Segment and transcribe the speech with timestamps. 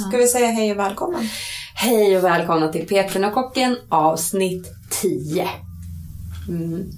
[0.00, 1.28] Ska vi säga hej och välkommen?
[1.74, 5.48] Hej och välkomna till Petern och kocken avsnitt 10.
[6.48, 6.90] Mm.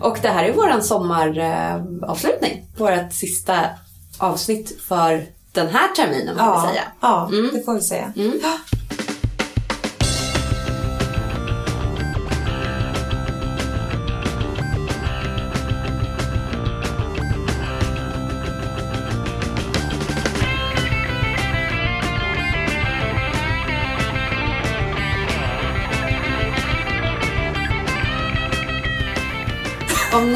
[0.00, 2.64] Och det här är vår sommaravslutning.
[2.76, 3.60] Vårt sista
[4.18, 6.82] avsnitt för den här terminen får vi säga.
[7.00, 7.50] Ja, mm.
[7.52, 8.12] det får vi säga.
[8.16, 8.40] Mm.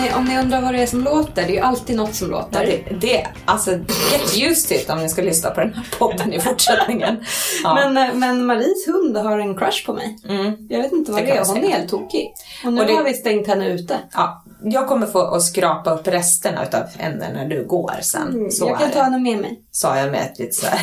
[0.04, 2.30] Ni, om ni undrar vad det är som låter, det är ju alltid något som
[2.30, 2.66] låter.
[2.66, 6.32] Det, det alltså, get used to it om ni ska lyssna på den här podden
[6.32, 7.24] i fortsättningen.
[7.64, 7.74] Ja.
[7.74, 10.18] Men, eh, men Maries hund har en crush på mig.
[10.28, 10.56] Mm.
[10.68, 12.34] Jag vet inte vad det, det är, hon är helt tokig.
[12.64, 13.98] Och nu och det, har vi stängt henne ute.
[14.14, 18.28] Ja, jag kommer få att skrapa upp resterna av henne när du går sen.
[18.28, 19.60] Mm, så jag kan ta henne med mig.
[19.70, 20.80] Sa jag med ett lite så här,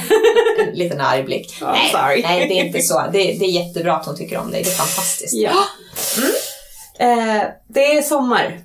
[0.68, 1.58] en liten arg blick.
[1.62, 2.22] Oh, nej, sorry.
[2.24, 3.02] nej, det är inte så.
[3.12, 4.64] Det, det, är jättebra att hon tycker om dig.
[4.64, 5.34] Det är fantastiskt.
[5.34, 5.54] Ja.
[6.18, 6.32] Mm.
[7.02, 8.62] Eh, det är sommar.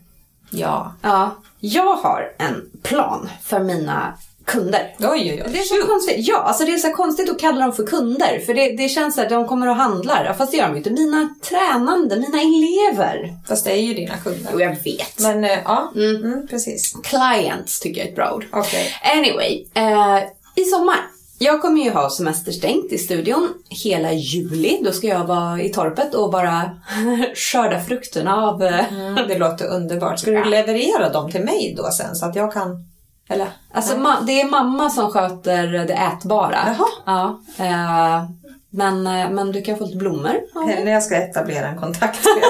[0.50, 0.94] Ja.
[1.02, 1.36] ja.
[1.61, 4.14] Jag har en plan för mina
[4.47, 4.94] kunder.
[4.98, 5.52] Oj, oj, oj.
[5.52, 6.16] Det är så konstigt.
[6.19, 8.41] Ja, alltså det är så konstigt att kalla dem för kunder.
[8.47, 10.34] För det, det känns att de kommer och handlar.
[10.34, 10.91] Fast det gör de inte.
[10.91, 13.34] Mina tränande, mina elever.
[13.48, 14.50] Fast det är ju dina kunder.
[14.52, 15.20] Jo, jag vet.
[15.20, 16.17] Men äh, ja, mm.
[16.17, 16.97] Mm, precis.
[17.02, 18.47] Clients tycker jag är ett bra ord.
[18.52, 18.86] Okay.
[19.17, 20.19] Anyway, eh,
[20.55, 24.81] i sommar jag kommer ju ha semesterstängt i studion hela juli.
[24.84, 26.70] Då ska jag vara i torpet och bara
[27.34, 28.62] skörda frukterna av...
[28.62, 30.19] Eh, mm, det låter underbart.
[30.19, 32.84] Ska du leverera dem till mig då sen så att jag kan...
[33.29, 33.48] Eller?
[33.73, 36.59] Alltså det är mamma som sköter det ätbara.
[37.05, 37.37] Jaha.
[37.57, 38.29] Ja.
[38.77, 40.65] Men, eh, men du kan få lite blommor.
[40.85, 42.45] När jag ska etablera en kontakt med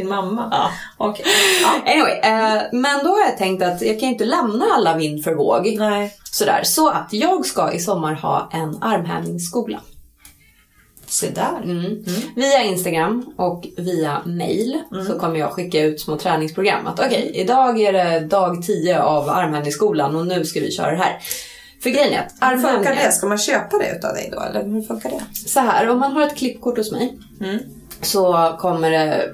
[0.00, 0.48] din mamma.
[0.50, 0.70] Ja.
[1.08, 1.26] Okay.
[1.62, 1.92] Ja.
[1.92, 5.34] Anyway, eh, men då har jag tänkt att jag kan inte lämna alla vind för
[5.34, 5.76] våg.
[5.78, 6.14] Nej.
[6.32, 6.60] Sådär.
[6.64, 9.80] Så att jag ska i sommar ha en armhävningsskola.
[11.06, 11.62] Se där.
[11.62, 11.84] Mm.
[11.84, 12.02] Mm.
[12.36, 15.06] Via Instagram och via mail mm.
[15.06, 16.86] så kommer jag skicka ut små träningsprogram.
[16.86, 20.90] Att okej, okay, idag är det dag 10 av armhävningsskolan och nu ska vi köra
[20.90, 21.18] det här.
[21.82, 22.78] För grejen är att armhävningar...
[22.78, 23.12] Hur funkar det?
[23.12, 24.40] Ska man köpa det utav dig då?
[24.40, 25.48] Eller hur funkar det?
[25.48, 27.58] Så här, om man har ett klippkort hos mig mm.
[28.02, 29.30] så kommer det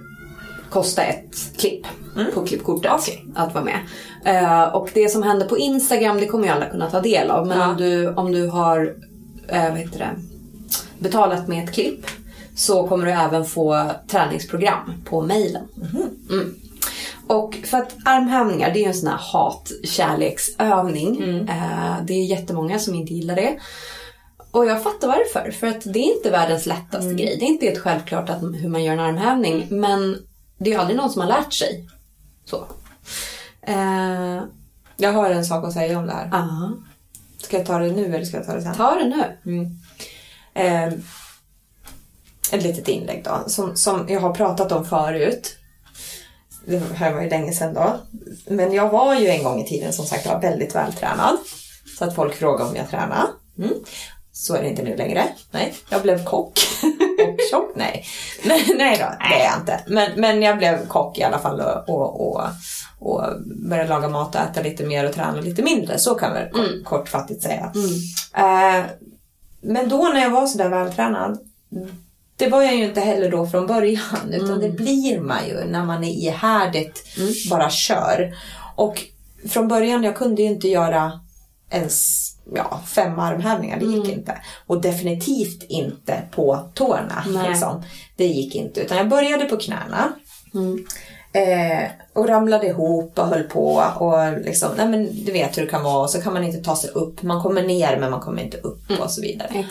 [0.70, 1.86] kosta ett klipp
[2.16, 2.32] mm.
[2.34, 3.14] på klippkortet okay.
[3.34, 3.78] att vara med.
[4.26, 7.46] Uh, och det som händer på Instagram det kommer ju alla kunna ta del av.
[7.46, 7.68] Men ja.
[7.68, 8.80] om, du, om du har
[9.52, 10.10] uh, vad heter det,
[10.98, 12.06] betalat med ett klipp
[12.56, 15.62] så kommer du även få träningsprogram på mejlen.
[15.76, 16.08] Mm.
[16.30, 16.54] Mm.
[17.26, 21.22] Och för att armhävningar det är en sån här hat-kärleksövning.
[21.22, 21.48] Mm.
[21.48, 23.58] Uh, det är jättemånga som inte gillar det.
[24.50, 25.50] Och jag fattar varför.
[25.50, 27.16] För att det är inte världens lättaste mm.
[27.16, 27.36] grej.
[27.38, 29.66] Det är inte helt självklart att, hur man gör en armhävning.
[29.70, 30.26] Men
[30.58, 31.88] det är aldrig någon som har lärt sig.
[32.44, 32.56] Så.
[33.68, 34.42] Uh,
[34.96, 36.26] jag har en sak att säga om det här.
[36.26, 36.70] Uh.
[37.42, 38.74] Ska jag ta det nu eller ska jag ta det sen?
[38.74, 39.52] Ta det nu.
[39.52, 39.64] Mm.
[40.58, 40.98] Uh,
[42.52, 45.56] ett litet inlägg då, som, som jag har pratat om förut.
[46.66, 47.96] Det här var ju länge sedan då.
[48.46, 51.36] Men jag var ju en gång i tiden som sagt var väldigt vältränad.
[51.98, 53.26] Så att folk frågade om jag tränade.
[53.58, 53.72] Mm.
[54.32, 55.24] Så är det inte nu längre.
[55.50, 56.58] Nej, jag blev kock.
[57.28, 57.72] och tjock?
[57.76, 58.04] Nej.
[58.44, 59.80] Men, nej då, det är jag inte.
[59.86, 62.42] Men, men jag blev kock i alla fall och, och, och,
[62.98, 63.22] och
[63.68, 65.98] började laga mat och äta lite mer och träna lite mindre.
[65.98, 66.84] Så kan vi mm.
[66.84, 67.72] kortfattigt säga.
[67.74, 68.80] Mm.
[68.80, 68.86] Uh,
[69.60, 71.38] men då när jag var sådär vältränad
[72.36, 74.60] det var jag ju inte heller då från början utan mm.
[74.60, 77.32] det blir man ju när man är ihärdigt mm.
[77.50, 78.36] bara kör.
[78.74, 79.04] Och
[79.48, 81.20] från början, jag kunde ju inte göra
[81.70, 84.18] ens ja, fem armhävningar, det gick mm.
[84.18, 84.38] inte.
[84.66, 87.24] Och definitivt inte på tårna.
[87.48, 87.82] Liksom.
[88.16, 90.12] Det gick inte, utan jag började på knäna.
[90.54, 90.86] Mm.
[91.36, 93.84] Eh, och ramlade ihop och höll på.
[93.96, 96.02] Och liksom, nej men du vet hur det kan vara.
[96.02, 97.22] Och så kan man inte ta sig upp.
[97.22, 99.02] Man kommer ner men man kommer inte upp mm.
[99.02, 99.64] och så vidare.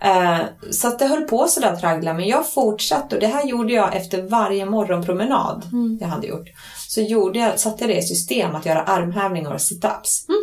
[0.00, 0.38] Eh,
[0.70, 2.14] så att det höll på sådär traggla.
[2.14, 3.14] Men jag fortsatte.
[3.14, 5.98] Och det här gjorde jag efter varje morgonpromenad mm.
[6.00, 6.48] jag hade gjort.
[6.88, 10.28] Så gjorde jag, satte jag det i system att göra armhävningar och situps.
[10.28, 10.40] Mm.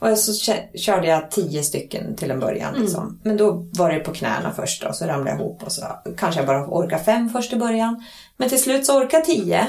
[0.00, 2.68] Och så körde jag tio stycken till en början.
[2.68, 2.82] Mm.
[2.82, 3.02] Liksom.
[3.02, 3.18] Mm.
[3.22, 5.86] Men då var det på knäna först och så ramlade jag ihop och så
[6.16, 8.04] kanske jag bara orkade fem först i början.
[8.36, 9.66] Men till slut så orkade jag tio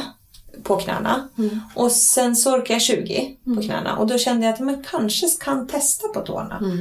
[0.63, 1.30] på knäna.
[1.38, 1.60] Mm.
[1.75, 3.57] Och sen så orkade jag 20 mm.
[3.57, 3.98] på knäna.
[3.98, 6.57] Och då kände jag att man kanske kan testa på tårna.
[6.57, 6.80] Mm.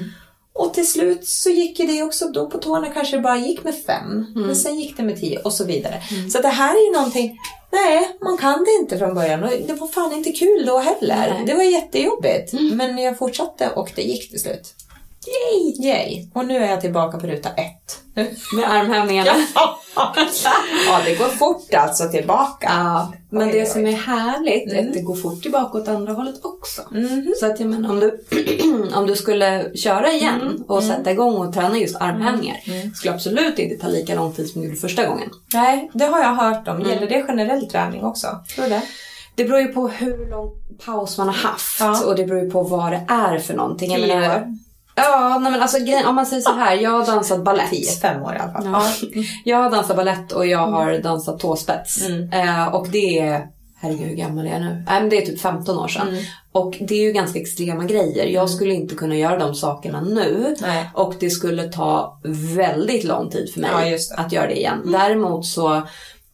[0.53, 2.29] Och till slut så gick det också.
[2.29, 4.27] Då på tårna kanske det bara gick med fem.
[4.35, 4.47] Mm.
[4.47, 6.03] Men sen gick det med tio och så vidare.
[6.11, 6.31] Mm.
[6.31, 7.39] Så det här är ju någonting
[7.73, 11.35] Nej, man kan det inte från början och det var fan inte kul då heller.
[11.35, 11.43] Nej.
[11.47, 12.53] Det var jättejobbigt.
[12.53, 12.77] Mm.
[12.77, 14.75] Men jag fortsatte och det gick till slut.
[15.27, 15.87] Yay!
[15.89, 16.29] Yay!
[16.35, 17.99] Och nu är jag tillbaka på ruta ett.
[18.57, 19.31] med armhävningarna.
[20.87, 22.69] ja, det går fort alltså tillbaka.
[22.71, 23.67] Ja, men Oj, det oj.
[23.67, 26.83] som är härligt är att det går fort tillbaka åt andra hållet också.
[26.91, 27.35] Mhm.
[27.41, 28.25] Så att jag menar, om du,
[28.95, 32.57] om du skulle köra igen och sätta igång och träna just armhävningar
[32.95, 35.31] skulle absolut inte ta lika lång tid som du gjorde första gången.
[35.55, 36.81] Nej, det har jag hört om.
[36.81, 38.27] Gäller det generell träning också?
[38.55, 38.83] Tror du det?
[39.35, 40.51] Det beror ju på hur lång
[40.87, 42.05] paus man har haft Ja.
[42.05, 43.95] och det beror ju på vad det är för någonting.
[43.97, 44.57] Tio år.
[45.05, 48.01] Ja, nej men alltså om man säger så här, jag har dansat balett.
[48.03, 48.65] Fem år i alla fall.
[48.67, 48.83] Ja.
[49.45, 52.03] Jag har dansat balett och jag har dansat tåspets.
[52.33, 53.47] Eh, och det är,
[53.81, 54.85] herregud hur gammal är jag nu?
[54.87, 56.17] Nej men det är typ 15 år sedan.
[56.53, 58.27] Och det är ju ganska extrema grejer.
[58.27, 60.57] Jag skulle inte kunna göra de sakerna nu.
[60.61, 60.91] Nej.
[60.95, 62.21] Och det skulle ta
[62.55, 64.93] väldigt lång tid för mig Ja, att göra det igen.
[64.93, 65.83] Däremot så,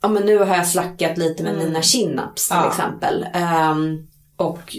[0.02, 2.68] ja men nu har jag slackat lite med mina chin-ups till Ja.
[2.68, 3.26] exempel.
[3.34, 4.76] Ehm, och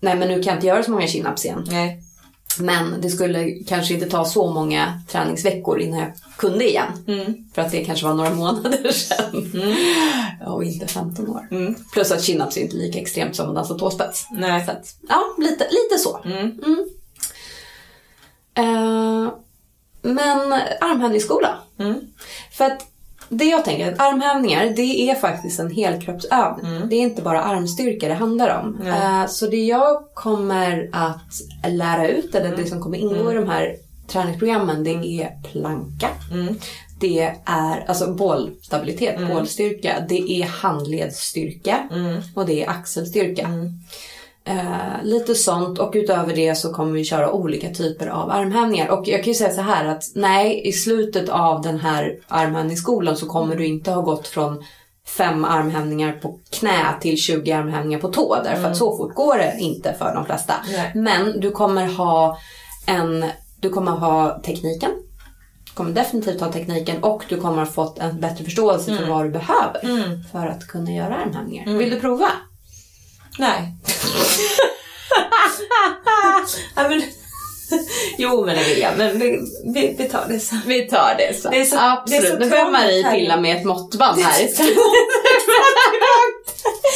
[0.00, 1.64] nej men nu kan jag inte göra så många chin-ups igen.
[1.70, 2.00] Nej.
[2.58, 6.92] Men det skulle kanske inte ta så många träningsveckor innan jag kunde igen.
[7.06, 7.34] Mm.
[7.54, 9.50] För att det kanske var några månader sedan.
[10.40, 11.48] Ja, och inte 15 år.
[11.50, 11.74] Mm.
[11.92, 14.26] Plus att chin-ups är inte lika extremt som att dansa tåspets.
[14.30, 14.64] Nej.
[14.64, 16.20] Så att, ja, lite, lite så.
[16.24, 16.60] Mm.
[18.54, 19.32] Eh,
[20.02, 21.58] men armhävningsskola.
[21.78, 22.00] Mm.
[22.52, 22.89] För att
[23.32, 26.88] det jag tänker, att armhävningar det är faktiskt en helkroppsövning.
[26.88, 28.80] Det är inte bara armstyrka det handlar om.
[28.86, 31.40] Eh, så det jag kommer att
[31.70, 36.08] lära ut, eller det som kommer ingå i de här träningsprogrammen, det är planka.
[36.32, 36.54] Mm.
[37.00, 40.04] Det är alltså bålstabilitet, bålstyrka.
[40.08, 42.22] Det är handledsstyrka Mm.
[42.34, 43.50] och det är axelstyrka.
[44.50, 48.88] Eh, lite sånt och utöver det så kommer vi köra olika typer av armhävningar.
[48.88, 53.16] Och jag kan ju säga så här att nej, i slutet av den här armhävningsskolan
[53.16, 54.62] så kommer du inte ha gått från
[55.06, 58.36] fem armhävningar på knä till 20 armhävningar på tå.
[58.44, 60.54] Därför att så fort går det inte för de flesta.
[60.72, 60.92] Nej.
[60.94, 62.38] Men du kommer ha
[62.86, 63.24] en,
[63.60, 64.90] du kommer ha tekniken.
[65.64, 69.24] Du kommer definitivt ha tekniken och du kommer ha fått en bättre förståelse för vad
[69.24, 70.22] du behöver Mm.
[70.32, 71.78] för att kunna göra armhävningar.
[71.78, 72.26] Vill du prova?
[73.38, 73.62] Nej.
[76.76, 77.02] ja, men,
[78.18, 78.98] jo, men det vill jag.
[78.98, 79.38] Men vi,
[79.74, 80.60] vi, vi tar det sen.
[80.66, 81.50] Vi tar det så.
[81.50, 82.22] Det är så- Absolut.
[82.22, 84.76] det är så nu trångt Marie pilla med ett måttband här istället.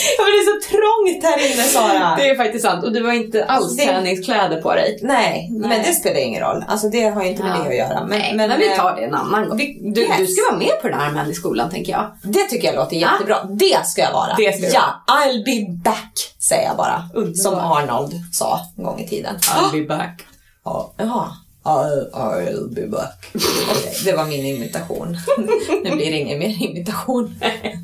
[0.19, 2.17] Ja, men det är så trångt här inne, Sara.
[2.19, 2.85] Det är faktiskt sant.
[2.85, 4.99] Och du har inte alls Det- träningskläder på dig.
[5.03, 5.69] Nej, Nej.
[5.69, 6.65] men det spelar ingen roll.
[6.69, 7.63] Alltså det har ju inte med Ja.
[7.65, 8.01] det att göra.
[8.07, 9.59] Men, Nej, men, vi eh, tar det en annan gång.
[9.59, 10.19] vi- Du, yes.
[10.19, 12.11] du ska vara med på den här armhävningsskolan tänker jag.
[12.23, 13.45] Det tycker jag låter jättebra.
[13.45, 14.35] Det ska jag vara.
[14.37, 17.09] Det ska ja, I'll be back, säger jag bara.
[17.15, 17.37] Underbart.
[17.43, 19.35] Som Arnold sa en gång i tiden.
[19.73, 20.23] be back.
[20.65, 21.29] Ja, Jaha.
[21.65, 23.27] I'll, I'll be back.
[23.71, 25.17] Okej, det var min imitation.
[25.85, 27.35] nu blir det ingen mer imitation.
[27.41, 27.81] Nej.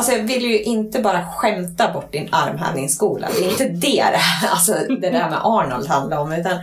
[0.00, 3.28] Alltså jag vill ju inte bara skämta bort din armhävningsskola.
[3.38, 4.20] Det är inte det det,
[4.50, 6.32] alltså, det där med Arnold handlar om.
[6.32, 6.58] Utan,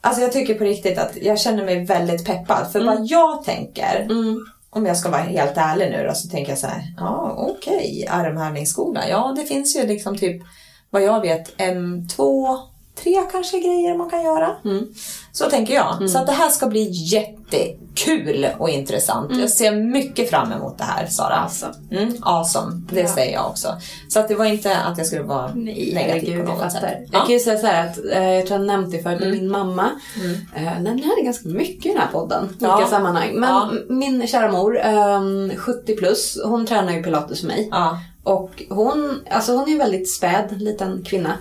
[0.00, 2.72] alltså jag tycker på riktigt att jag känner mig väldigt peppad.
[2.72, 4.38] För vad jag tänker, Mm.
[4.70, 8.06] om jag ska vara helt ärlig nu då, så tänker jag så här, ja okej,
[8.10, 9.08] armhävningsskola.
[9.08, 10.42] Ja, det finns ju liksom typ,
[10.90, 12.58] vad jag vet, en, två,
[13.02, 14.56] tre kanske grejer man kan göra.
[14.64, 14.86] Mm.
[15.32, 16.10] Så tänker jag.
[16.10, 19.36] Så att det här ska bli jättekul och intressant.
[19.36, 21.34] Jag ser mycket fram emot det här, Sara.
[21.34, 21.66] Alltså.
[21.90, 23.08] Mm, awesome, det Ja.
[23.08, 23.68] säger jag också.
[24.08, 26.72] Så att det var inte att jag skulle vara Nej, negativ herregud, på jag något
[26.72, 26.88] fattar.
[26.88, 26.98] sätt.
[27.12, 27.24] Jag Ja.
[27.24, 29.50] kan ju säga så här att, eh, jag tror jag nämnt det förut, men min
[29.50, 29.90] mamma
[30.20, 30.36] Mm.
[30.56, 32.44] eh, nämner ganska mycket i den här podden.
[32.44, 32.74] I Ja.
[32.76, 33.30] olika sammanhang.
[33.34, 33.70] Men Ja.
[33.88, 37.68] min kära mor, ehm, 70 plus, hon tränar ju pilates för mig.
[37.70, 37.98] Ja.
[38.24, 41.32] Och hon, alltså hon är ju väldigt späd, liten kvinna.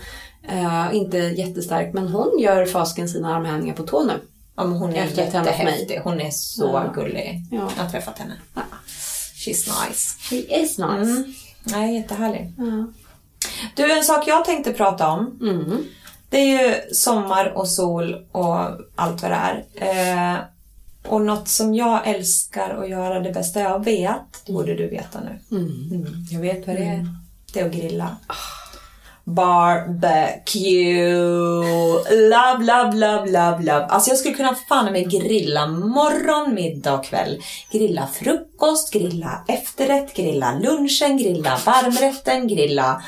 [0.48, 4.14] Eh, inte jättestark, men hon gör fasken sina armhävningar på tå nu.
[4.56, 6.00] ja, men hon är Efter jättehäftig.
[6.04, 6.92] Hon är så Ja.
[6.96, 7.42] gullig.
[7.52, 7.70] Ja.
[7.78, 8.34] Jag har träffat henne.
[8.56, 8.62] Ja.
[9.36, 10.18] She's nice.
[10.20, 10.82] She is nice.
[11.12, 11.34] Mm.
[11.64, 12.54] Nej, jättehärlig.
[12.58, 12.88] Ja.
[13.76, 15.40] Du, en sak jag tänkte prata om.
[15.42, 15.84] Mm.
[16.30, 18.56] Det är ju sommar och sol och
[18.96, 20.34] allt vad det är.
[20.34, 20.40] Eh,
[21.08, 25.58] och något som jag älskar att göra det bästa jag vet, borde du veta nu.
[25.58, 26.26] Mm.
[26.32, 27.08] Jag vet vad det är.
[27.54, 28.18] Det är att grilla.
[29.28, 31.12] Barbecue!
[32.30, 33.86] Love, love, love, love, love.
[33.86, 37.44] Alltså jag skulle kunna fan mig grilla morgon, middag kväll.
[37.72, 43.02] Grilla frukost, grilla efterrätt, grilla lunchen, grilla varmrätten, grilla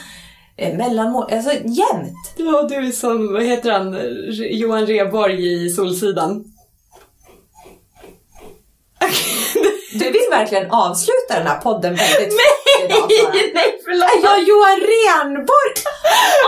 [0.57, 1.33] eh, mellanmål.
[1.33, 2.33] Alltså jämt!
[2.37, 3.97] Ja, du är som, vad heter han,
[4.51, 6.53] Johan Rheborg i Solsidan.
[9.91, 13.33] Du vill verkligen avsluta den här podden väldigt fort idag, Sara.
[13.53, 14.09] nej förlåt!
[14.23, 15.73] Ja, Johan Renborg!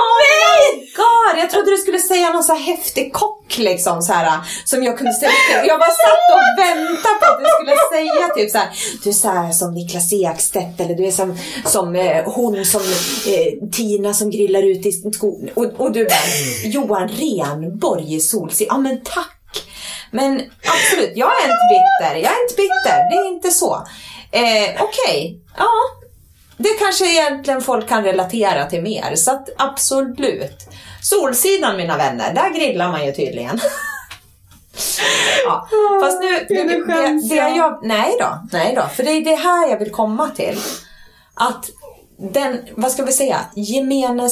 [0.01, 1.41] Oh my god!
[1.41, 4.97] Jag trodde du skulle säga någon så här häftig kock liksom så här som jag
[4.97, 5.31] kunde säga.
[5.65, 8.69] Jag bara satt och väntade på att du skulle säga typ så här.
[9.03, 12.81] Du är så här som Niklas Ekstedt eller du är som, som eh, hon som
[13.27, 15.49] eh, Tina som grillar ute i skogen.
[15.53, 16.15] Och, och du bara
[16.63, 18.67] Johan Renborg i Solsidan.
[18.75, 19.40] Ja men tack.
[20.11, 22.15] Men absolut, jag är inte bitter.
[22.15, 23.09] Jag är inte bitter.
[23.09, 23.75] Det är inte så.
[24.31, 25.39] Eh, Okej, okay.
[25.57, 25.71] ja.
[26.57, 29.15] Det kanske egentligen folk kan relatera till mer.
[29.15, 30.57] Så att absolut.
[31.01, 33.59] Solsidan mina vänner, där grillar man ju tydligen.
[35.45, 35.67] ja.
[36.01, 39.35] Fast nu, det, det, det, det jag, nej då, nej då, för det är det
[39.35, 40.59] här jag vill komma till.
[41.33, 41.69] Att
[42.21, 44.29] den, vad ska vi säga, gemene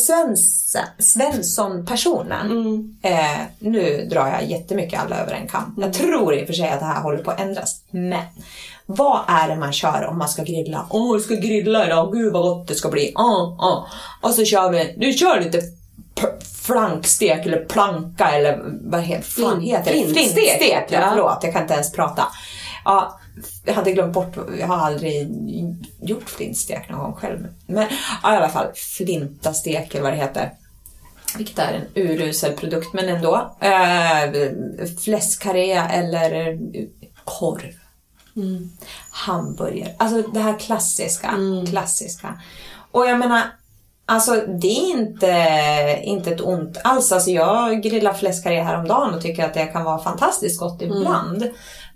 [1.00, 2.52] Svensson-personen.
[2.52, 2.96] Mm.
[3.02, 5.64] Eh, nu drar jag jättemycket alla över en kam.
[5.64, 5.82] Mm.
[5.82, 7.82] Jag tror i och för sig att det här håller på att ändras.
[7.92, 8.24] Men
[8.86, 10.86] vad är det man kör om man ska grilla?
[10.90, 12.14] Åh, oh, jag ska grilla idag.
[12.14, 13.14] Gud vad gott det ska bli.
[13.16, 13.86] Oh, oh.
[14.22, 15.62] Och så kör vi, du kör lite
[16.66, 20.04] flankstek eller planka eller vad heter, fan heter det?
[20.04, 20.34] Flintstek.
[20.34, 21.08] Flintstek, ja.
[21.10, 22.28] Förlåt, jag kan inte ens prata.
[22.86, 23.19] Ja,
[23.66, 25.28] jag hade glömt bort, jag har aldrig
[26.02, 27.48] gjort flintstek någon gång själv.
[27.66, 27.88] Men
[28.24, 30.52] ja, i alla fall, flintastek eller vad det heter.
[31.38, 33.56] Vilket är en urusel produkt, men ändå.
[33.60, 34.50] Äh,
[35.04, 36.60] fläskkarré eller
[37.24, 37.74] korv.
[38.36, 38.70] Mm.
[39.12, 39.96] Hamburgare.
[39.98, 41.28] Alltså det här klassiska.
[41.28, 41.66] Mm.
[41.66, 42.42] klassiska.
[42.92, 43.42] Och jag menar,
[44.10, 47.12] Alltså det är inte, inte ett ont alls.
[47.12, 50.98] Alltså jag grillade fläskkarré häromdagen och tycker att det kan vara fantastiskt gott mm.
[50.98, 51.44] ibland.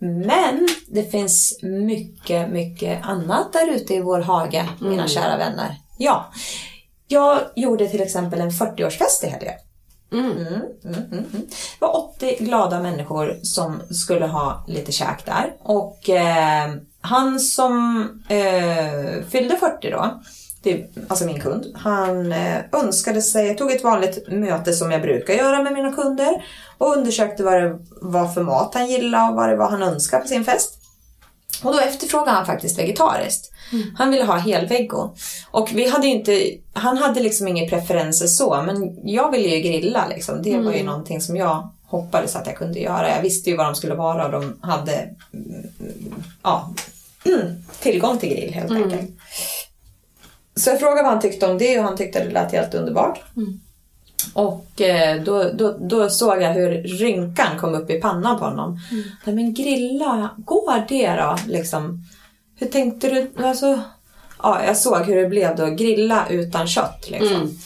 [0.01, 0.19] Mm.
[0.27, 5.07] Men det finns mycket, mycket annat där ute i vår hage, mina mm.
[5.07, 5.75] kära vänner.
[5.97, 6.25] Ja.
[7.07, 9.53] Jag gjorde till exempel en 40-årsfest i helgen.
[10.11, 11.25] Mm, mm, mm.
[11.79, 15.53] Det var 80 glada människor som skulle ha lite käk där.
[15.59, 20.21] Och eh, han som eh, fyllde 40 då,
[20.63, 25.33] det, alltså min kund, han eh, önskade sig, tog ett vanligt möte som jag brukar
[25.33, 26.45] göra med mina kunder
[26.77, 30.21] och undersökte vad det var för mat han gillade och vad det var han önskade
[30.21, 30.77] på sin fest.
[31.63, 33.51] Och då efterfrågade han faktiskt vegetariskt.
[33.71, 33.95] Mm.
[33.97, 35.15] Han ville ha helveggo.
[35.51, 40.07] Och vi hade inte, han hade liksom inga preferenser så, men jag ville ju grilla
[40.07, 40.41] liksom.
[40.41, 40.65] Det mm.
[40.65, 40.91] var ju mm.
[40.91, 43.15] någonting som jag hoppades att jag kunde göra.
[43.15, 44.93] Jag visste ju vad de skulle vara och de hade
[45.33, 45.73] mm,
[46.43, 46.73] ja,
[47.79, 48.83] tillgång till grill helt mm.
[48.83, 49.11] enkelt.
[50.55, 53.21] Så jag frågade vad han tyckte om det och han tyckte det lät helt underbart.
[53.37, 53.59] Mm.
[54.33, 58.79] Och eh, då, då, då såg jag hur rynkan kom upp i pannan på honom.
[58.91, 59.35] Mm.
[59.35, 61.37] Men grilla, går det då?
[61.47, 62.03] Liksom.
[62.55, 63.43] Hur tänkte du?
[63.43, 63.79] Alltså,
[64.43, 67.09] ja, jag såg hur det blev då, grilla utan kött.
[67.09, 67.35] Liksom.
[67.35, 67.57] Mm.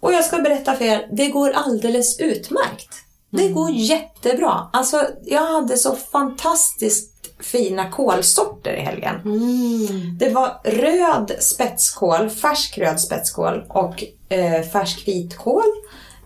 [0.00, 2.94] Och jag ska berätta för er, det går alldeles utmärkt.
[3.30, 3.54] Det mm.
[3.54, 4.70] går jättebra.
[4.72, 7.09] Alltså, jag hade så fantastiskt
[7.42, 9.20] fina kålsorter i helgen.
[9.24, 10.18] Mm.
[10.18, 15.62] Det var röd spetskål, färsk röd spetskål och eh, färsk vitkål.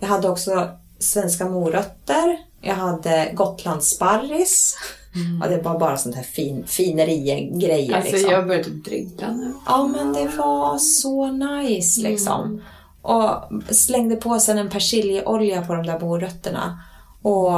[0.01, 0.69] Jag hade också
[0.99, 2.39] svenska morötter.
[2.61, 4.77] Jag hade gotlandssparris.
[5.15, 5.41] Mm.
[5.43, 7.97] Ja, det var bara sånt här fin, fineri-grejer.
[7.97, 8.33] Alltså liksom.
[8.33, 9.53] jag började typ dribbla nu.
[9.67, 12.45] Ja, men det var så nice liksom.
[12.45, 12.61] Mm.
[13.03, 13.31] Och
[13.75, 16.81] slängde på sen en persiljeolja på de där morötterna.
[17.25, 17.53] Och,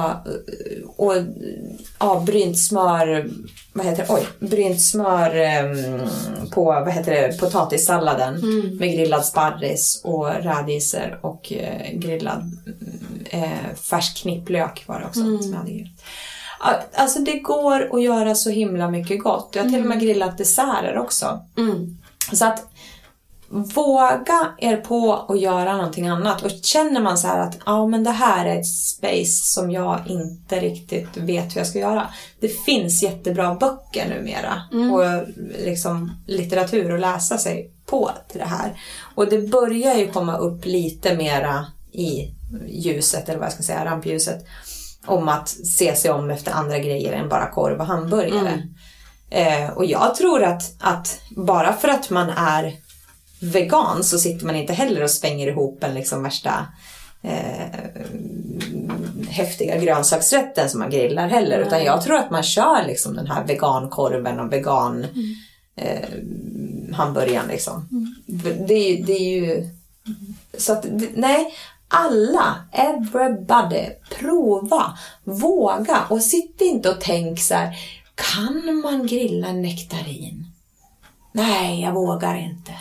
[0.97, 1.13] och
[1.99, 3.31] ja, brynt smör,
[3.73, 4.15] vad heter det?
[4.15, 6.01] Oj, brynt smör um,
[6.51, 7.41] på vad heter det?
[7.41, 8.77] potatissalladen mm.
[8.77, 12.53] med grillad sparris och rädisor och uh, grillad
[13.35, 15.43] uh, färsk knipplök var det också mm.
[15.43, 15.89] som jag hade
[16.95, 19.51] Alltså det går att göra så himla mycket gott.
[19.53, 20.07] Jag har till och med mm.
[20.07, 21.41] grillat desserter också.
[21.57, 21.99] Mm.
[22.33, 22.69] Så att
[23.49, 26.43] våga er på att göra någonting annat.
[26.43, 30.61] Och känner man så att ja, men det här är ett space som jag inte
[30.61, 32.09] riktigt vet hur jag ska göra.
[32.41, 34.93] Det finns jättebra böcker numera mm.
[34.93, 35.05] och
[35.65, 38.81] liksom litteratur att läsa sig på till det här.
[39.15, 42.35] Och det börjar ju komma upp lite mera i
[42.69, 44.47] ljuset, eller vad jag ska säga, rampljuset.
[45.07, 48.49] Om att se sig om efter andra grejer än bara korv och hamburgare.
[48.49, 48.75] Mm.
[49.31, 52.86] Eh, och jag tror att, att bara för att man är
[53.41, 56.67] vegan så sitter man inte heller och svänger ihop en liksom värsta
[57.23, 57.67] eh,
[59.29, 61.59] häftiga grönsaksrätten som man grillar heller.
[61.59, 65.35] Utan jag tror att man kör liksom den här vegankorven och vegan mm.
[65.77, 67.89] eh, hamburgaren liksom.
[67.91, 68.15] Mm.
[68.67, 69.71] Det, det, är ju...
[70.59, 71.55] Så att, nej,
[71.89, 73.87] alla, everybody,
[74.19, 77.77] prova, våga och sitt inte och tänk så här,
[78.15, 80.47] kan man grilla nektarin?
[81.33, 82.73] Nej, jag vågar inte.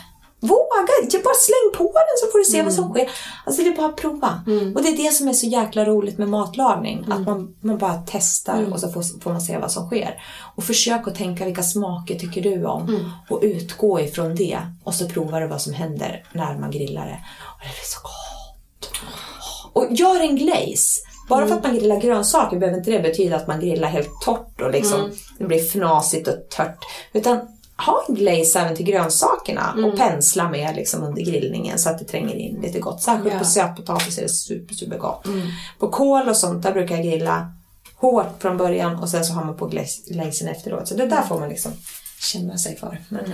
[0.48, 1.22] Våga!
[1.24, 2.64] Bara släng på den så får du se mm.
[2.64, 2.94] vad som mm.
[2.94, 3.10] sker.
[3.44, 4.42] Alltså det är bara att prova.
[4.46, 4.76] Mm.
[4.76, 6.98] Och det är det som är så jäkla roligt med matlagning.
[6.98, 7.12] Mm.
[7.12, 8.72] Att man, man bara testar mm.
[8.72, 10.22] och så får, får, man se vad som sker.
[10.56, 12.88] Och försök att tänka vilka smaker tycker du om.
[12.88, 13.10] Mm.
[13.30, 14.58] Och utgå ifrån det.
[14.84, 17.20] Och så provar du vad som händer när man grillar det.
[17.42, 18.90] Och det blir så gott.
[19.72, 21.02] Och gör en glaze.
[21.28, 24.60] Bara för att man grillar grönsaker behöver inte det betyda att man grillar helt torrt
[24.60, 26.78] och liksom det blir fnasigt och tört.
[27.12, 27.40] Utan
[27.78, 32.04] ha en glaze även till grönsakerna och pensla med liksom under grillningen så att det
[32.04, 33.02] tränger in lite gott.
[33.02, 33.38] Särskilt Ja.
[33.38, 35.26] på sötpotatis är det super, super gott.
[35.78, 37.52] På kål och sånt där brukar jag grilla
[37.96, 40.88] hårt från början och sen så har man på glaze- glazen efteråt.
[40.88, 41.72] Så det där får man liksom
[42.20, 43.00] känna sig för.
[43.08, 43.32] Men, eh,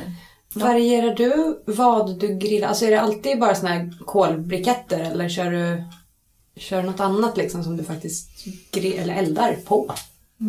[0.55, 2.69] Varierar du vad du grillar?
[2.69, 5.85] Alltså är det alltid bara såna här kolbriketter eller kör du,
[6.57, 8.29] kör du något annat liksom som du faktiskt
[8.71, 9.93] grill, eller eldar på?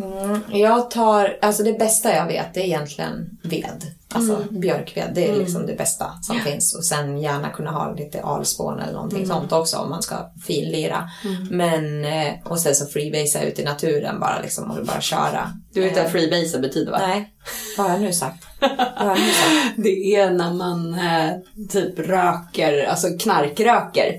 [0.02, 3.82] Mm, jag tar, alltså det bästa jag vet det är egentligen ved.
[4.14, 6.74] Alltså björkved, det är liksom det bästa som finns.
[6.74, 11.10] Och sen gärna kunna ha lite alspån eller någonting sånt också om man ska finlira.
[11.50, 15.52] Men, eh, och sen så freebasea ut i naturen bara liksom och bara köra.
[15.72, 16.98] Du vet Eh, vad freebase betyder va?
[17.02, 17.34] Nej,
[17.78, 18.44] vad har jag nu sagt?
[18.60, 19.76] vad har jag nu sagt?
[19.76, 21.30] Det är när man eh,
[21.68, 24.14] typ röker, alltså knarkröker.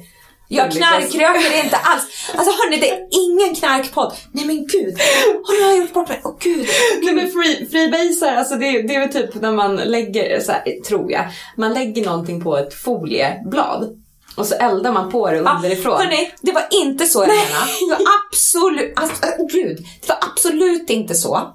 [0.47, 2.03] Jag knarkröker inte alls.
[2.35, 4.13] Alltså hörni, det är ingen knarkpodd.
[4.31, 4.99] Nej men gud,
[5.47, 6.21] har jag gjort bort mig?
[6.23, 6.67] Åh gud.
[7.03, 10.83] Nej men free, freebasar, alltså det, det är väl typ när man lägger, så här,
[10.87, 11.25] tror jag,
[11.57, 14.01] man lägger någonting på ett folieblad
[14.35, 15.93] och så eldar man på det underifrån.
[15.93, 17.71] Ah, hörni, det var inte så jag menade.
[17.79, 19.15] Det var absolut, alltså,
[19.51, 21.53] gud, det var absolut inte så.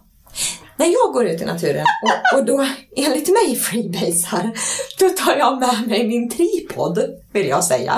[0.81, 1.85] När jag går ut i naturen
[2.33, 4.51] och, och då enligt mig freebasar,
[4.99, 6.99] då tar jag med mig min tripod,
[7.33, 7.95] vill jag säga.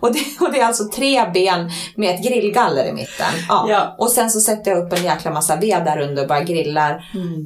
[0.00, 3.32] Och det, och det är alltså tre ben med ett grillgaller i mitten.
[3.48, 3.66] Ja.
[3.68, 3.94] Ja.
[3.98, 6.90] Och sen så sätter jag upp en jäkla massa ved där under och bara grillar,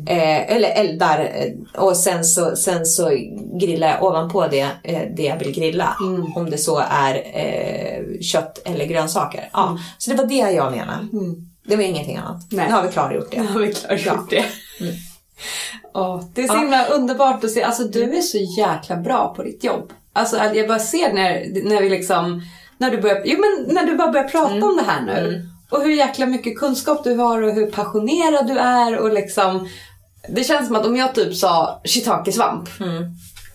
[0.08, 1.18] eh, eller eldar.
[1.34, 3.10] eh, Och sen så, sen så
[3.60, 5.96] grillar jag ovanpå det, eh, det jag vill grilla.
[6.36, 9.48] Om det så är eh, kött eller grönsaker.
[9.52, 9.78] Ja.
[9.98, 10.98] Så det var det jag menade.
[11.68, 12.42] Det var ingenting annat.
[12.50, 12.66] Nej.
[12.66, 13.40] Nu har vi klargjort det.
[13.40, 14.44] Nu har vi klargjort det.
[15.94, 17.62] Åh, det är så himla underbart att se.
[17.62, 19.92] Alltså du är så jäkla bra på ditt jobb.
[20.12, 22.42] Alltså jag bara ser när, när vi liksom,
[22.78, 25.48] när du börjar, jo men när du bara börjar prata om det här nu.
[25.70, 29.68] Och hur jäkla mycket kunskap du har och hur passionerad du är och liksom.
[30.28, 32.68] Det känns som att om jag typ sa shiitake-svamp.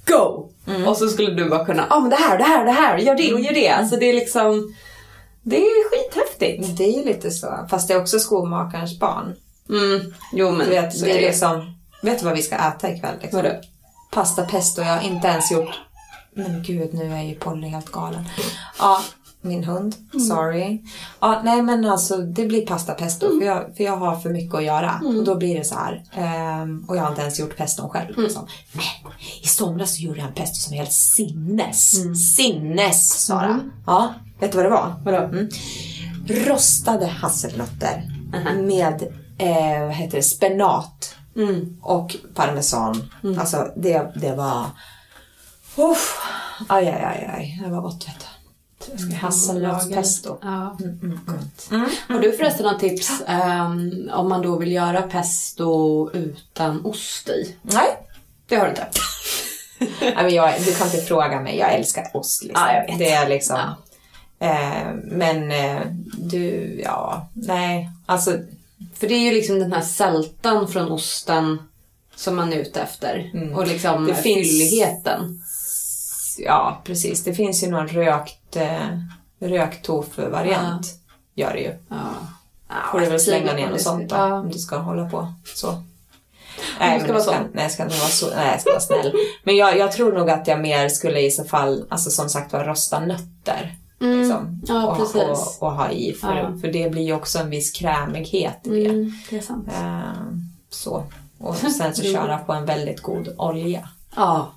[0.08, 0.50] Go!
[0.88, 2.98] Och så skulle du bara kunna, ja ah, men det här, det här, det här,
[2.98, 3.70] gör det och gör det.
[3.70, 4.76] Alltså det är liksom,
[5.44, 6.78] det är skithäftigt.
[6.78, 7.68] Det är ju lite så.
[7.70, 9.36] Fast det är också skomakarens barn.
[9.70, 11.28] Mm, jo men Du vet, så det är är det.
[11.28, 13.16] liksom, vet du vad vi ska äta ikväll?
[13.22, 13.42] Liksom?
[13.42, 13.56] Vadå?
[14.12, 14.82] Pasta pesto.
[14.82, 15.70] Jag har inte ens gjort...
[16.36, 18.30] Men gud, nu är ju Polly helt galen.
[18.80, 19.02] Ja,
[19.44, 19.96] min hund.
[20.30, 20.82] Sorry.
[21.20, 24.56] Ja, nej men alltså det blir pasta pesto för, jag, för jag har för mycket
[24.56, 25.02] att göra.
[25.06, 26.04] Och då blir det så här.
[26.14, 28.18] Ehm, och jag har inte ens gjort peston själv.
[28.18, 28.48] Liksom.
[28.72, 28.84] Men
[29.44, 31.92] i somras så gjorde jag en pesto som var helt sinnes.
[32.36, 33.60] Sinnes, Sara.
[33.86, 34.96] Ja, vet du vad det var?
[35.04, 35.18] Vadå?
[35.18, 35.50] Mm.
[36.28, 38.04] Rostade hasselnötter
[38.62, 39.04] med
[39.38, 41.78] eh, vad heter det, spenat Mm.
[41.82, 43.10] och parmesan.
[43.40, 44.66] Alltså det, det var...
[45.78, 46.18] Uff,
[46.68, 47.60] aj, aj, aj, aj.
[47.64, 48.26] Det var gott vet du.
[49.22, 50.38] Hasselnötspesto.
[50.42, 50.78] Ja,
[51.26, 51.70] gott.
[52.08, 57.56] Har du förresten något tips ehm, om man då vill göra pesto utan ost i?
[57.62, 57.88] Nej.
[58.48, 58.88] Det har du inte?
[60.02, 61.58] Nej men jag, du kan inte fråga mig.
[61.58, 62.44] Jag älskar ost.
[62.44, 62.64] Liksom.
[62.68, 63.00] Ja, jag vet.
[63.00, 63.58] Det är liksom...
[63.60, 63.76] Ja.
[64.48, 65.82] Eh, men eh,
[66.18, 67.90] du, ja, nej.
[68.06, 68.32] Alltså,
[68.94, 71.58] För det är ju liksom den här sältan från osten
[72.16, 73.32] som man är ute efter.
[73.56, 75.42] Och liksom Det finns- fylligheten.
[76.38, 77.24] ja precis.
[77.24, 78.88] Det finns ju någon rökt, eh,
[79.40, 80.88] rökt tofu-variant.
[81.36, 81.76] Gör det ju.
[81.90, 81.96] Ja.
[82.92, 84.16] Får du väl slänga tvivlar ner något sånt då.
[84.16, 84.34] Ja.
[84.40, 85.68] Om du ska hålla på så.
[85.68, 85.80] ska
[86.80, 88.30] Nej, men vara jag ska, nej, jag ska inte vara så.
[88.36, 89.14] Nej, jag ska vara snäll.
[89.44, 92.54] Men jag, jag tror nog att jag mer skulle i så fall, alltså som sagt
[92.54, 93.76] var, rosta nötter.
[94.00, 94.62] Liksom, Mm.
[94.68, 95.58] Ja, och, precis.
[95.60, 96.14] och, och ha i.
[96.14, 96.58] För, Ja.
[96.62, 98.90] för det blir ju också en viss krämighet i det.
[98.90, 99.68] Mm, det är sant.
[99.74, 100.24] Eh,
[100.70, 101.04] så.
[101.40, 103.90] Och sen så köra på en väldigt god olja.
[104.16, 104.52] Ja.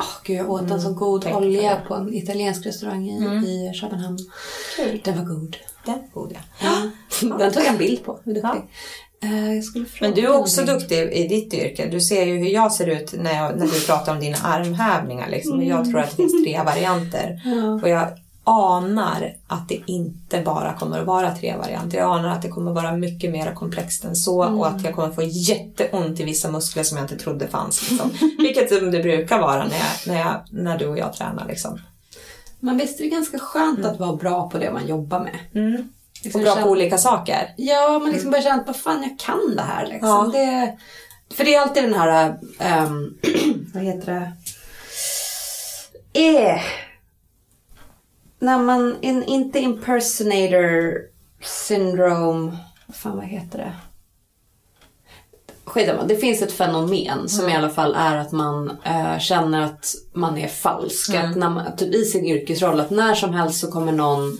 [0.00, 3.72] Åh gud, jag åt en så god tänk olja på en italiensk restaurang i, i
[3.74, 4.18] Köpenhamn.
[5.04, 5.56] Den var god.
[5.86, 6.90] Den är god ja.
[7.38, 8.20] Den tog jag en bild på.
[8.24, 8.68] Hur duktig.
[9.64, 10.88] Skulle fråga Men du är också någonting.
[10.98, 11.88] duktig i ditt yrke.
[11.90, 15.28] Du ser ju hur jag ser ut när, jag, när du pratar om dina armhävningar.
[15.28, 15.58] Liksom.
[15.58, 17.40] Och jag tror att det finns tre varianter.
[17.82, 18.08] Och jag
[18.44, 21.98] anar att det inte bara kommer att vara tre varianter.
[21.98, 24.94] Jag anar att det kommer att vara mycket mer komplext än så och att jag
[24.94, 27.90] kommer få jätteont i vissa muskler som jag inte trodde fanns.
[27.90, 28.10] Liksom.
[28.38, 31.46] Vilket som det brukar vara när, jag, när, jag, när du och jag tränar.
[31.48, 31.80] Liksom.
[32.60, 35.38] Men visst är det ganska skönt att vara bra på det man jobbar med?
[35.80, 37.54] Och Liksom bra känna- på olika saker.
[37.56, 39.86] Ja, man liksom börjar känna att vad fan, jag kan det här.
[39.86, 40.08] Liksom.
[40.08, 40.30] Ja.
[40.32, 40.76] Det,
[41.36, 43.14] för det är alltid den här, ehm,
[43.74, 44.32] vad heter det?
[46.20, 46.60] Eh.
[48.42, 50.98] När man, in, inte impersonator
[51.40, 53.72] syndrome, vad fan vad heter det?
[55.70, 56.02] Skitsamma.
[56.04, 60.38] Det finns ett fenomen som i alla fall är att man eh, känner att man
[60.38, 61.14] är falsk.
[61.14, 64.38] Att när man, typ I sin yrkesroll, att när som helst så kommer någon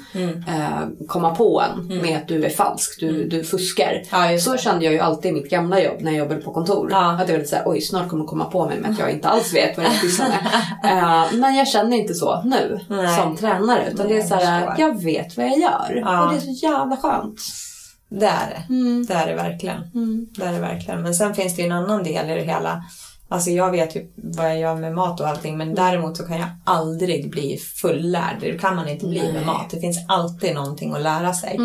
[0.49, 4.03] eh, komma på en med att du är falsk, du, du fuskar.
[4.11, 6.89] Ja, så kände jag ju alltid i mitt gamla jobb när jag jobbade på kontor.
[6.91, 7.13] Ja.
[7.13, 9.11] Att jag var lite såhär, oj snart kommer de komma på mig med att jag
[9.11, 10.29] inte alls vet vad jag pysslar
[10.83, 10.99] med.
[10.99, 13.17] Eh, men jag känner inte så nu Nej.
[13.17, 13.91] som tränare.
[13.93, 14.87] Utan det är jag så här, förstår.
[14.87, 16.03] jag vet vad jag gör.
[16.05, 16.25] Ja.
[16.25, 17.41] Och det är så jävla skönt.
[18.11, 18.75] Det är det.
[18.75, 19.07] Mm.
[19.07, 19.81] Det är det verkligen.
[20.37, 21.03] Det är det verkligen.
[21.03, 22.85] Men sen finns det ju en annan del i det hela.
[23.29, 26.39] Alltså jag vet ju vad jag gör med mat och allting men däremot så kan
[26.39, 28.37] jag aldrig bli fullärd.
[28.41, 29.71] Det kan man inte bli med mat.
[29.71, 31.59] Det finns alltid någonting att lära sig.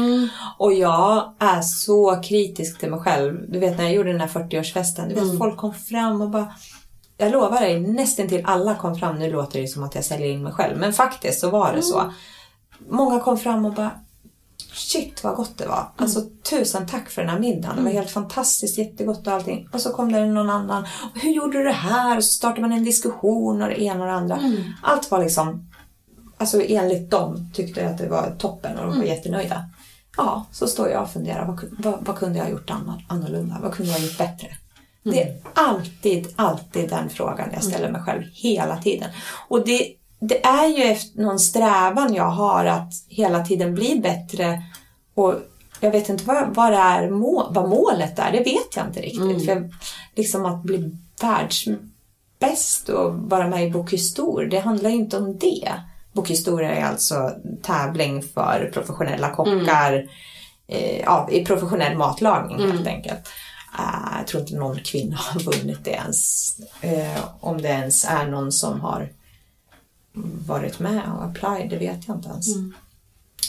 [0.57, 3.51] Och jag är så kritisk till mig själv.
[3.51, 5.09] Du vet när jag gjorde den här 40-årsfesten.
[5.09, 6.53] Du vet folk kom fram och bara
[7.17, 9.19] jag lovar dig, nästan till alla kom fram.
[9.19, 10.77] Nu låter det som att jag säljer in mig själv.
[10.77, 12.13] Men faktiskt så var det så.
[12.89, 13.91] Många kom fram och bara
[14.75, 15.91] Shit vad gott det var.
[15.97, 17.75] Alltså tusen tack för den här middagen.
[17.77, 19.69] Det var helt fantastiskt, jättegott och allting.
[19.73, 20.83] Och så kom det någon annan.
[20.83, 22.17] Och hur gjorde du det här?
[22.17, 24.35] Och så startade man en diskussion och det ena och det andra.
[24.83, 25.69] Allt var liksom,
[26.37, 29.63] alltså enligt dem tyckte jag att det var toppen och de var jättenöjda.
[30.17, 31.45] Ja, så står jag och funderar.
[31.45, 33.57] Vad, vad, vad kunde jag ha gjort anno- annorlunda?
[33.61, 34.47] Vad kunde jag ha gjort bättre?
[35.03, 39.09] Det är alltid, alltid den frågan jag ställer mig själv hela tiden.
[39.47, 39.87] Och det,
[40.27, 44.61] det är ju efter någon strävan jag har att hela tiden bli bättre.
[45.13, 45.35] Och
[45.79, 49.45] jag vet inte vad, vad, är, må, vad målet är, det vet jag inte riktigt.
[49.45, 49.73] För jag,
[50.15, 55.71] liksom att bli världsbäst och vara med i Bocuse det handlar ju inte om det.
[56.13, 60.09] Bocuse är alltså tävling för professionella kockar
[60.67, 63.29] eh, ja, i professionell matlagning helt enkelt.
[63.79, 66.51] Eh, jag tror inte någon kvinna har vunnit det ens.
[66.81, 69.09] Eh, om det ens är någon som har
[70.47, 72.47] varit med och applied, det vet jag inte ens.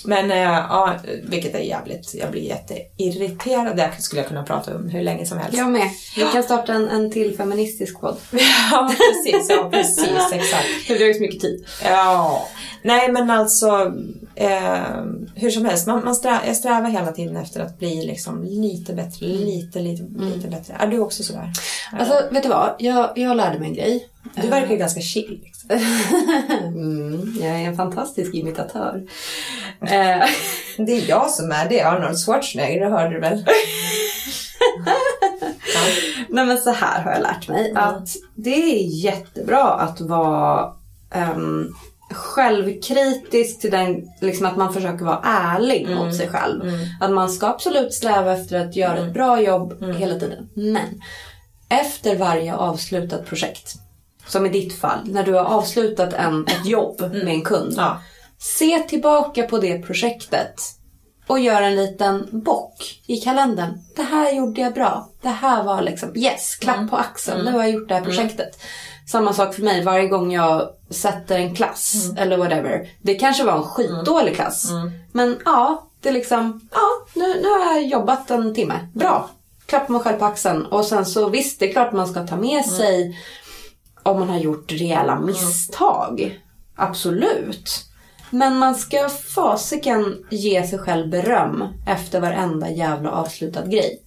[0.04, 3.76] Men eh, ja, vilket är jävligt, jag blir jätteirriterad.
[3.76, 5.58] Det skulle jag kunna prata om hur länge som helst.
[5.58, 5.90] Jag med.
[6.16, 8.16] Vi kan starta en, en till feministisk podd.
[8.70, 9.50] Ja, precis.
[9.50, 10.32] Ja, precis.
[10.32, 10.66] Exakt.
[10.88, 11.66] Det ju så mycket tid.
[11.84, 12.48] Ja.
[12.82, 13.92] Nej, men alltså
[14.36, 15.86] eh, hur som helst.
[15.86, 19.26] Man, man strä, jag strävar hela tiden efter att bli liksom lite bättre.
[19.26, 20.74] Lite, lite, lite bättre.
[20.78, 21.52] Är du också sådär?
[21.92, 22.74] Alltså, vet du vad?
[22.78, 24.08] Jag, jag lärde mig en grej.
[24.34, 25.40] Du verkar ju ganska chill.
[25.44, 25.70] Liksom.
[26.66, 29.02] Mm, jag är en fantastisk imitatör.
[30.76, 31.82] Det är jag som är det.
[31.82, 33.44] Arnold Schwarzenegger, det hörde du väl?
[35.74, 35.80] ja.
[36.28, 40.72] Nej men så här har jag lärt mig att det är jättebra att vara
[41.34, 41.74] um,
[42.16, 46.62] självkritisk till den, liksom att man försöker vara ärlig mot sig själv.
[47.00, 50.48] Att man ska absolut sträva efter att göra ett bra jobb hela tiden.
[50.54, 51.00] Men
[51.68, 53.74] efter varje avslutat projekt,
[54.26, 57.74] som i ditt fall, när du har avslutat en, ett jobb med en kund.
[57.76, 58.00] Ja.
[58.38, 60.54] Se tillbaka på det projektet
[61.26, 63.78] och gör en liten bock i kalendern.
[63.96, 65.10] Det här gjorde jag bra.
[65.22, 67.44] Det här var liksom, yes, klapp på axeln.
[67.44, 68.62] Nu har jag gjort det här projektet.
[69.08, 72.88] Samma sak för mig varje gång jag sätter en klass eller whatever.
[73.02, 74.70] Det kanske var en skitdålig klass.
[75.12, 78.88] Men ja, det är liksom, ja, nu, nu har jag jobbat en timme.
[78.94, 79.30] Bra.
[79.66, 80.66] Klapp mig själv på axeln.
[80.66, 83.18] Och sen så visst, det är klart man ska ta med sig
[84.02, 86.40] om man har gjort rejäla misstag.
[86.76, 87.84] Absolut.
[88.30, 94.02] Men man ska fasiken ge sig själv beröm efter varenda jävla avslutad grej.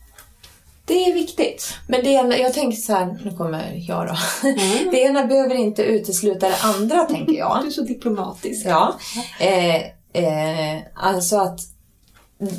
[0.89, 1.77] Det är viktigt.
[1.87, 4.15] Men det ena, jag tänker så här, nu kommer jag då.
[4.91, 7.59] Det ena behöver inte utesluta det andra tänker jag.
[7.61, 8.65] Du är så diplomatisk.
[8.65, 8.95] Ja.
[9.39, 9.75] Eh,
[10.23, 11.59] eh, alltså att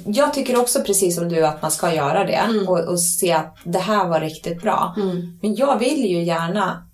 [0.06, 3.56] jag tycker också precis som du att man ska göra det och, och se att
[3.64, 4.94] det här var riktigt bra.
[5.40, 6.86] Men jag vill ju gärna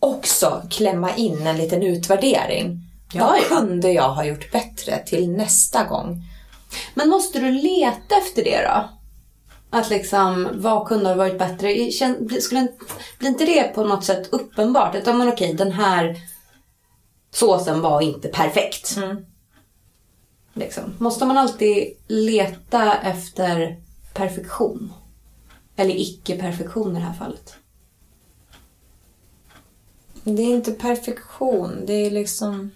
[0.00, 2.78] också klämma in en liten utvärdering.
[3.12, 3.56] Ja, Vad ja.
[3.56, 6.22] kunde jag ha gjort bättre till nästa gång?
[6.94, 8.88] Men måste du leta efter det då?
[9.74, 11.92] Att liksom, vad kunde ha varit bättre?
[12.40, 12.68] Skulle,
[13.18, 14.94] blir inte det på något sätt uppenbart?
[14.94, 16.16] Att, men okej, den här
[17.30, 18.98] såsen var inte perfekt.
[20.52, 20.84] Liksom.
[20.98, 23.80] Måste man alltid leta efter
[24.14, 24.92] perfektion?
[25.76, 27.54] Eller icke-perfektion i det här fallet?
[30.24, 32.70] Det är inte perfektion, det är liksom...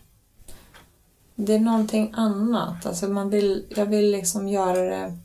[1.35, 2.87] Det är någonting annat.
[2.87, 5.19] Alltså man vill, jag vill liksom göra det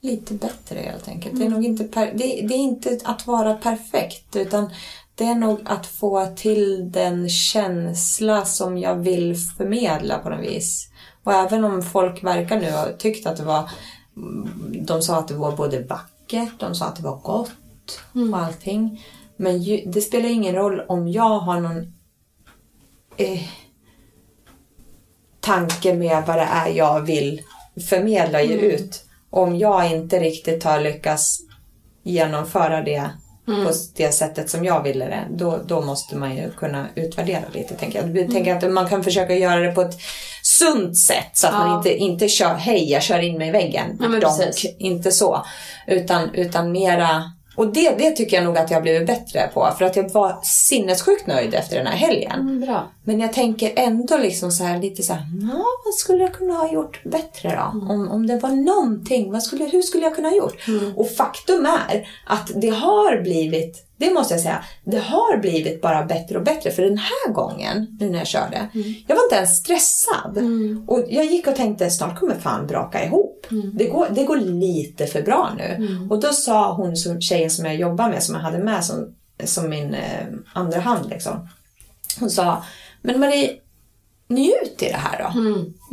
[0.00, 1.38] lite bättre helt enkelt.
[1.38, 4.70] Det, är nog inte per, det, det är inte att vara perfekt utan
[5.14, 10.88] det är nog att få till den känsla som jag vill förmedla på något vis.
[11.24, 13.70] Och även om folk verkar nu ha tyckt att det var...
[14.82, 17.52] De sa att det var både vackert, de sa att det var gott
[18.32, 19.04] och allting.
[19.36, 21.92] Men ju, det spelar ingen roll om jag har någon
[23.16, 23.40] eh,
[25.40, 27.42] tanke med vad det är jag vill
[27.88, 29.09] förmedla och ge ut.
[29.30, 31.38] Om jag inte riktigt har lyckats
[32.02, 33.10] genomföra det
[33.46, 37.74] på det sättet som jag ville det, då, då måste man ju kunna utvärdera lite.
[37.74, 38.16] Tänker jag.
[38.16, 39.98] jag tänker att man kan försöka göra det på ett
[40.42, 41.58] sunt sätt så att Ja.
[41.66, 45.44] man inte, inte kör, hej jag kör in mig i väggen, Ja, donk, inte så.
[45.86, 49.68] Utan, utan mera, och det, det tycker jag nog att jag har blivit bättre på.
[49.78, 52.40] För att jag var sinnessjukt nöjd efter den här helgen.
[52.40, 52.90] Mm, bra.
[53.10, 56.54] Men jag tänker ändå liksom så här, lite så här, "Nå, vad skulle jag kunna
[56.54, 57.78] ha gjort bättre då?
[57.78, 57.90] Mm.
[57.90, 60.56] Om, om det var någonting, vad skulle, hur skulle jag kunna ha gjort?
[60.96, 66.04] Och faktum är att det har blivit, det måste jag säga, det har blivit bara
[66.04, 66.70] bättre och bättre.
[66.70, 68.68] För den här gången, nu när jag körde,
[69.08, 70.38] jag var inte ens stressad.
[70.86, 73.46] Och jag gick och tänkte, snart kommer fan braka ihop.
[73.74, 75.98] Det, går, det går lite för bra nu.
[76.10, 79.14] Och då sa hon, som- tjejen som jag jobbar med, som jag hade med som,
[79.44, 81.48] som min eh, andra hand liksom.
[82.20, 82.64] Hon sa,
[83.02, 83.56] men Marie,
[84.28, 85.40] njut i det här då.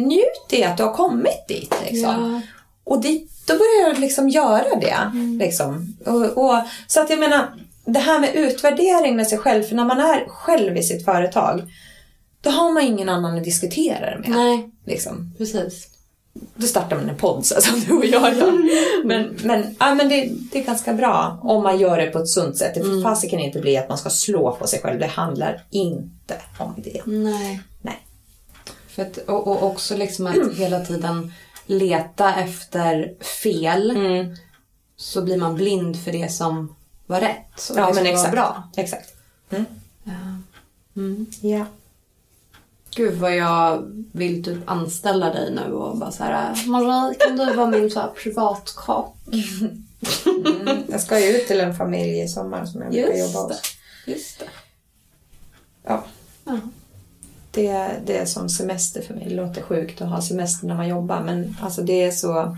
[0.04, 1.76] Njut i att du har kommit dit.
[1.86, 2.34] Liksom.
[2.34, 2.42] Ja.
[2.84, 4.98] Och dit, då började jag liksom göra det.
[5.46, 5.98] Liksom.
[6.06, 7.54] Och, och, så att jag menar,
[7.86, 11.62] det här med utvärdering med sig själv, för när man är själv i sitt företag,
[12.42, 14.30] då har man ingen annan att diskutera det med.
[14.30, 15.34] Nej, Liksom.
[15.38, 15.88] precis.
[16.56, 19.06] Då startar man en podd så som du och jag gör.
[19.06, 22.30] Men, men, ja, men det, det är ganska bra om man gör det på ett
[22.30, 22.74] sunt sätt.
[22.76, 25.00] Det får fasiken inte bli att man ska slå på sig själv.
[25.00, 27.02] Det handlar inte om det.
[27.06, 27.62] Nej.
[27.82, 28.06] Nej.
[28.88, 31.32] För att, och, och också liksom att hela tiden
[31.66, 33.92] leta efter fel.
[33.92, 34.36] Mm.
[34.98, 37.70] Så blir man blind för det som var rätt.
[37.72, 38.28] Och Ja, det som men exakt.
[38.28, 38.64] var bra.
[38.78, 39.14] Exakt.
[39.50, 39.58] Ja.
[40.96, 41.26] Mm.
[41.42, 41.66] Ja.
[42.98, 46.68] Gud vad jag vill typ anställa dig nu och bara så här.
[46.68, 49.16] Marie, kan du vara min så här privatkock?
[49.34, 50.84] Mm.
[50.88, 53.62] Jag ska ju ut till en familj i sommar som jag brukar jobba hos.
[54.06, 54.46] Just det.
[55.84, 56.04] Ja.
[56.46, 56.60] Ja.
[57.52, 59.26] Det, det är som semester för mig.
[59.30, 62.58] Det låter sjukt att ha semester när man jobbar men alltså det är så...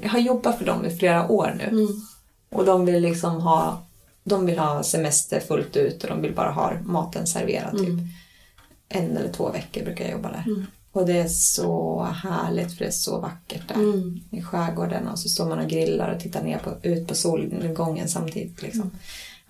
[0.00, 1.64] Jag har jobbat för dem i flera år nu.
[1.64, 1.88] Mm.
[2.50, 3.82] Och de vill liksom ha
[4.24, 7.98] de vill ha semester fullt ut och de vill bara ha maten serverad typ.
[8.92, 10.66] En eller två veckor brukar jag jobba där.
[10.92, 13.74] Och det är så härligt för det är så vackert där.
[13.74, 14.20] Mm.
[14.30, 18.08] I skärgården och så står man och grillar och tittar ner på, ut på solnedgången
[18.08, 18.62] samtidigt.
[18.62, 18.90] Liksom.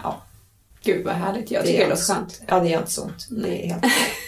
[0.03, 0.23] Ja,
[0.83, 1.51] Gud vad härligt.
[1.51, 2.43] Jag det tycker det låter skönt.
[2.47, 3.27] Ja, det gör inte så ont.
[3.31, 3.83] Det är helt,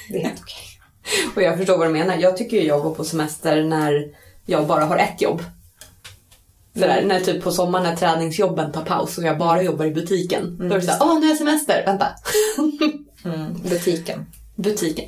[0.08, 0.56] det är helt okej.
[1.36, 2.16] Och jag förstår vad du menar.
[2.16, 4.14] Jag tycker ju jag går på semester när
[4.46, 5.42] jag bara har ett jobb.
[6.74, 9.90] För där, när typ på sommaren när träningsjobben tar paus och jag bara jobbar i
[9.90, 10.56] butiken.
[10.58, 12.06] Då är det såhär, åh nu är semester, vänta.
[13.24, 14.26] Mm, butiken.
[14.62, 15.04] Butiken.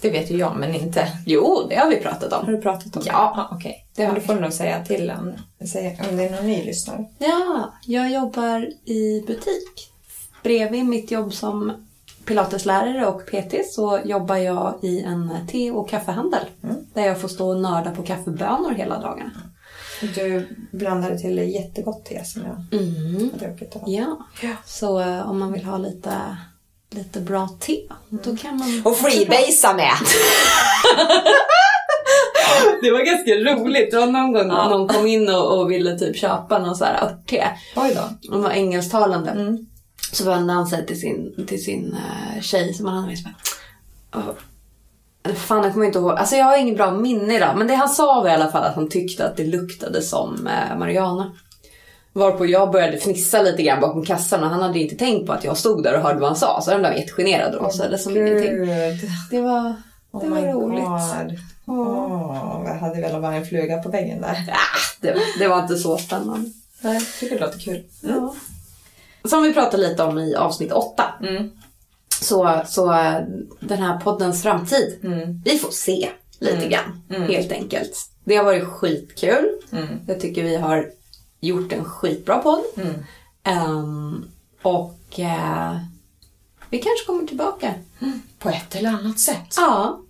[0.00, 1.08] Det vet ju jag, men inte...
[1.26, 2.46] Jo, det har vi pratat Har om.
[2.46, 3.08] du pratat om det?
[3.10, 3.32] Ja.
[3.36, 3.86] ja okej.
[3.94, 4.26] Det har Men då vi.
[4.26, 5.32] får du nog säga till om,
[5.68, 7.04] säga, om det är någon ny lyssnare.
[7.18, 9.92] Ja, jag jobbar i butik.
[10.42, 11.72] Bredvid mitt jobb som
[12.24, 16.44] pilateslärare och PT så jobbar jag i en te och kaffehandel.
[16.94, 19.30] Där jag får stå och nörda på kaffebönor hela dagarna.
[20.14, 23.30] Du blandade till jättegott te som jag Mm.
[23.32, 23.76] har druckit.
[23.76, 23.82] av.
[23.86, 24.16] Ja,
[24.66, 26.12] så eh, om man vill ha lite,
[26.90, 28.82] lite bra te, då kan man...
[28.84, 29.92] Och freebasea med!
[32.82, 33.90] Det var ganska roligt.
[33.90, 37.04] Det var någon gång någon kom in och, och ville typ köpa någon så här
[37.04, 37.50] örtte.
[37.76, 38.30] Oj då.
[38.30, 39.30] De var engelsktalande.
[39.30, 39.66] Mm.
[40.12, 41.92] Så vände han sig till sin, till sin
[42.36, 43.34] uh, tjej som han hade med sig.
[44.12, 44.34] bara, "Åh,
[45.24, 46.10] eller Fan, jag kommer inte ihåg.
[46.10, 47.54] Alltså jag har ingen bra minne idag.
[47.56, 50.34] Men det han sa var i alla fall att han tyckte att det luktade som
[50.72, 51.32] uh, marijuana.
[52.12, 55.44] Varpå jag började fnissa lite grann bakom kassan och han hade inte tänkt på att
[55.44, 56.60] jag stod där och hörde vad han sa.
[56.60, 58.66] Så han blev jättegenerad och låtsades som ingenting.
[59.30, 59.62] Det var,
[60.12, 60.84] det Oh var roligt.
[60.84, 61.38] God.
[61.78, 64.36] Åh, jag hade velat vara en fluga på väggen där.
[65.00, 66.50] Det, det var inte så spännande.
[66.82, 67.84] Jag tycker det låter kul.
[68.00, 68.34] Ja.
[69.28, 71.04] Som vi pratade lite om i avsnitt åtta.
[71.22, 71.50] Mm.
[72.20, 72.86] Så, så
[73.60, 75.42] den här poddens framtid, Mm.
[75.44, 77.02] vi får se lite grann.
[77.10, 77.28] Mm.
[77.28, 77.92] Helt enkelt.
[78.24, 79.48] Det har varit skitkul.
[79.72, 79.86] Mm.
[80.06, 80.90] Jag tycker vi har
[81.40, 82.64] gjort en skitbra podd.
[82.76, 83.04] Mm.
[83.44, 84.30] Ehm,
[84.62, 85.76] och eh,
[86.70, 87.74] vi kanske kommer tillbaka.
[88.38, 89.54] På ett eller annat sätt.
[89.56, 90.00] Ja.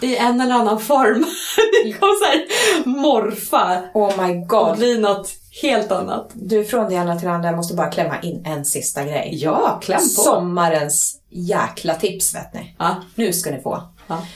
[0.00, 1.24] I en eller annan form.
[1.84, 2.46] vi kommer så här
[2.86, 4.76] morfa Oh my och god.
[4.78, 5.30] bli något
[5.62, 6.30] helt annat.
[6.34, 9.30] Du, från det ena till det andra, jag måste bara klämma in en sista grej.
[9.32, 10.22] Ja, kläm på.
[10.22, 12.74] Sommarens jäkla tips, vet ni.
[12.78, 12.96] Ja.
[13.14, 13.82] Nu ska ni få.
[14.06, 14.26] Ja.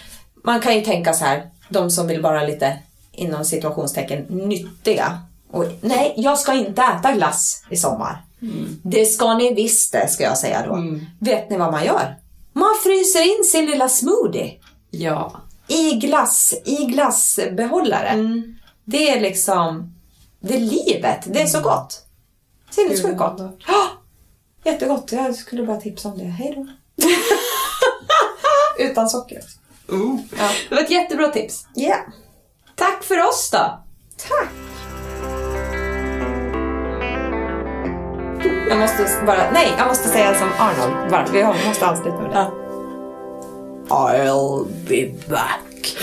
[0.45, 2.79] Man kan ju tänka så här, de som vill vara lite
[3.13, 5.19] inom situationstecken nyttiga.
[5.55, 8.25] Och, nej, jag ska inte äta glass i sommar.
[8.83, 10.75] Det ska ni visst det, ska jag säga då.
[10.75, 11.07] Mm.
[11.21, 12.17] Vet ni vad man gör?
[12.53, 14.53] Man fryser in sin lilla smoothie
[14.91, 15.33] Ja.
[15.69, 18.09] i glass, i glassbehållare.
[18.09, 18.57] Mm.
[18.85, 19.95] Det är liksom,
[20.41, 21.19] det är livet.
[21.27, 22.07] Det är så gott.
[22.71, 23.41] Sinnessjukt gott.
[23.67, 23.89] Ja,
[24.65, 25.13] jättegott.
[25.13, 26.25] Jag skulle bara tipsa om det.
[26.25, 26.67] Hej då.
[28.85, 29.41] Utan socker.
[29.89, 30.19] Ja.
[30.69, 31.67] Det var ett jättebra tips.
[31.77, 32.01] Yeah.
[32.77, 33.83] Tack för oss då!
[34.29, 34.49] Tack.
[38.69, 41.11] Jag måste bara, nej, jag måste säga som Arnold.
[41.11, 42.51] Bara, vi måste avsluta med det.
[43.89, 45.97] I'll be back.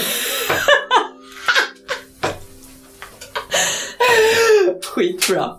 [4.96, 5.56] Skitbra.